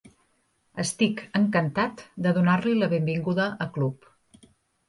[0.83, 4.13] Estic encantat de donar-li la benvinguda a club.